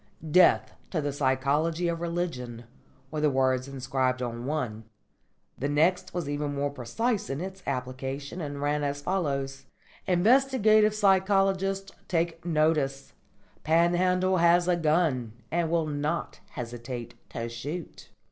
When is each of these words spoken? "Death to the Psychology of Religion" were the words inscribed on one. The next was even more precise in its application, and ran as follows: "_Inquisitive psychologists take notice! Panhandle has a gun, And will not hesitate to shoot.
"Death 0.31 0.73
to 0.89 0.99
the 0.99 1.13
Psychology 1.13 1.87
of 1.87 2.01
Religion" 2.01 2.63
were 3.11 3.21
the 3.21 3.29
words 3.29 3.67
inscribed 3.67 4.19
on 4.19 4.47
one. 4.47 4.85
The 5.59 5.69
next 5.69 6.11
was 6.11 6.27
even 6.27 6.55
more 6.55 6.71
precise 6.71 7.29
in 7.29 7.39
its 7.39 7.61
application, 7.67 8.41
and 8.41 8.59
ran 8.63 8.83
as 8.83 9.03
follows: 9.03 9.67
"_Inquisitive 10.07 10.93
psychologists 10.95 11.91
take 12.07 12.43
notice! 12.43 13.13
Panhandle 13.63 14.37
has 14.37 14.67
a 14.67 14.75
gun, 14.75 15.33
And 15.51 15.69
will 15.69 15.85
not 15.85 16.39
hesitate 16.49 17.13
to 17.29 17.47
shoot. 17.47 18.09